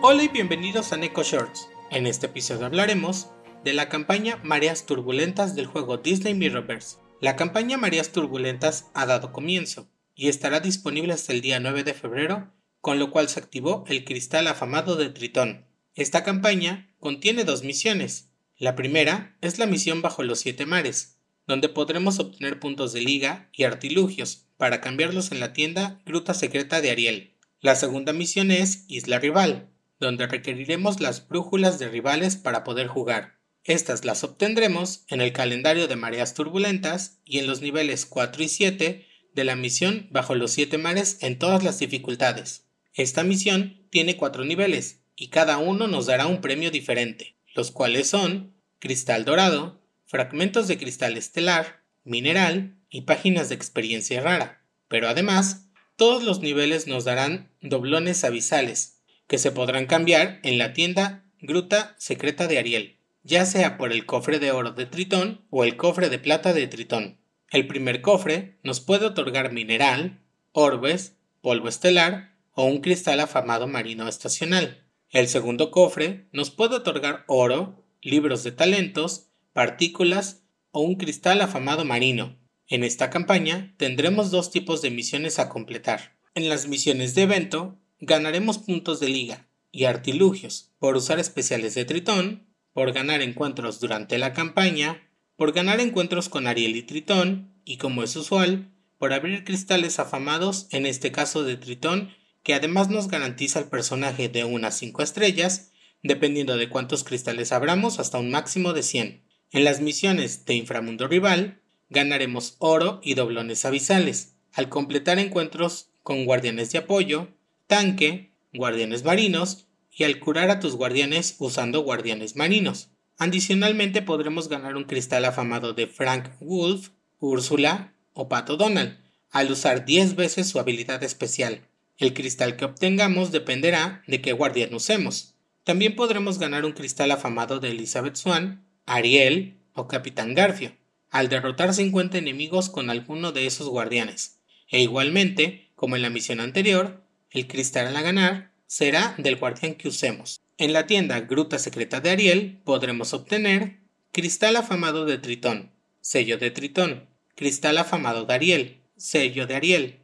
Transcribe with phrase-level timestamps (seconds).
[0.00, 1.68] Hola y bienvenidos a Neko Shorts.
[1.90, 3.30] En este episodio hablaremos
[3.64, 6.98] de la campaña Mareas Turbulentas del juego Disney Mirrorverse.
[7.20, 11.94] La campaña Mareas Turbulentas ha dado comienzo y estará disponible hasta el día 9 de
[11.94, 15.66] febrero, con lo cual se activó el cristal afamado de Tritón.
[15.96, 18.30] Esta campaña contiene dos misiones.
[18.56, 21.18] La primera es la misión bajo los siete mares,
[21.48, 26.80] donde podremos obtener puntos de liga y artilugios para cambiarlos en la tienda Gruta Secreta
[26.80, 27.34] de Ariel.
[27.60, 33.38] La segunda misión es Isla Rival, donde requeriremos las brújulas de rivales para poder jugar.
[33.64, 38.48] Estas las obtendremos en el calendario de mareas turbulentas y en los niveles 4 y
[38.48, 42.64] 7 de la misión bajo los 7 mares en todas las dificultades.
[42.94, 48.08] Esta misión tiene 4 niveles y cada uno nos dará un premio diferente, los cuales
[48.08, 54.64] son cristal dorado, fragmentos de cristal estelar, mineral y páginas de experiencia rara.
[54.88, 58.97] Pero además, todos los niveles nos darán doblones abisales,
[59.28, 64.06] que se podrán cambiar en la tienda Gruta Secreta de Ariel, ya sea por el
[64.06, 67.18] cofre de oro de Tritón o el cofre de plata de Tritón.
[67.50, 70.18] El primer cofre nos puede otorgar mineral,
[70.52, 74.84] orbes, polvo estelar o un cristal afamado marino estacional.
[75.10, 81.84] El segundo cofre nos puede otorgar oro, libros de talentos, partículas o un cristal afamado
[81.84, 82.36] marino.
[82.66, 86.16] En esta campaña tendremos dos tipos de misiones a completar.
[86.34, 91.84] En las misiones de evento ganaremos puntos de liga y artilugios por usar especiales de
[91.84, 97.76] Tritón, por ganar encuentros durante la campaña, por ganar encuentros con Ariel y Tritón y
[97.76, 102.10] como es usual, por abrir cristales afamados, en este caso de Tritón,
[102.42, 105.70] que además nos garantiza el personaje de unas 5 estrellas,
[106.02, 109.24] dependiendo de cuántos cristales abramos hasta un máximo de 100.
[109.50, 116.24] En las misiones de Inframundo Rival, ganaremos oro y doblones abisales, al completar encuentros con
[116.24, 117.28] guardianes de apoyo,
[117.68, 122.88] tanque, guardianes marinos y al curar a tus guardianes usando guardianes marinos.
[123.18, 126.90] Adicionalmente podremos ganar un cristal afamado de Frank Wolf,
[127.20, 128.98] Úrsula o Pato Donald,
[129.30, 131.60] al usar 10 veces su habilidad especial.
[131.98, 135.34] El cristal que obtengamos dependerá de qué guardián usemos.
[135.64, 140.72] También podremos ganar un cristal afamado de Elizabeth Swan, Ariel o Capitán Garfio,
[141.10, 144.38] al derrotar 50 enemigos con alguno de esos guardianes.
[144.70, 149.88] E igualmente, como en la misión anterior, el cristal a ganar será del guardián que
[149.88, 150.40] usemos.
[150.56, 153.80] En la tienda Gruta Secreta de Ariel podremos obtener
[154.12, 160.00] Cristal afamado de Tritón, sello de Tritón, Cristal afamado de Ariel, sello de Ariel,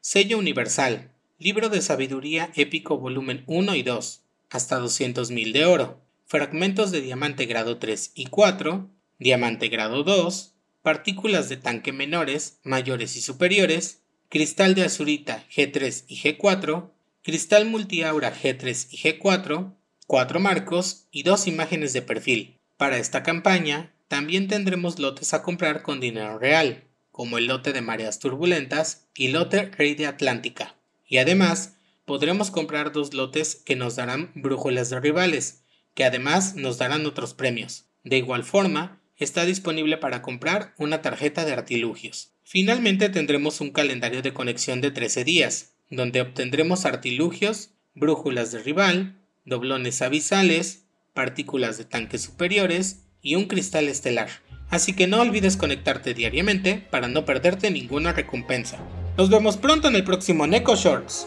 [0.00, 6.90] sello universal, Libro de Sabiduría Épico Volumen 1 y 2, hasta 200.000 de oro, fragmentos
[6.90, 13.20] de diamante grado 3 y 4, diamante grado 2, partículas de tanque menores, mayores y
[13.20, 16.90] superiores, cristal de azurita G3 y G4,
[17.22, 19.74] cristal multiaura G3 y G4,
[20.06, 22.58] 4 marcos y dos imágenes de perfil.
[22.76, 27.82] Para esta campaña también tendremos lotes a comprar con dinero real, como el lote de
[27.82, 30.78] mareas turbulentas y lote rey de Atlántica
[31.08, 35.64] y además podremos comprar dos lotes que nos darán brújulas de rivales,
[35.94, 37.86] que además nos darán otros premios.
[38.04, 42.32] De igual forma, está disponible para comprar una tarjeta de artilugios.
[42.44, 49.18] Finalmente tendremos un calendario de conexión de 13 días, donde obtendremos artilugios, brújulas de rival,
[49.44, 50.84] doblones abisales,
[51.14, 54.28] partículas de tanques superiores y un cristal estelar.
[54.70, 58.78] Así que no olvides conectarte diariamente para no perderte ninguna recompensa.
[59.16, 61.26] Nos vemos pronto en el próximo Neko Shorts.